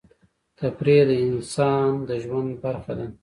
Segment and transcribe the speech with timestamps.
[0.59, 3.05] تفریح د انسان د ژوند برخه ده.